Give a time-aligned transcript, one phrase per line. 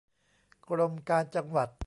[0.69, 1.69] กรมการจังหวัด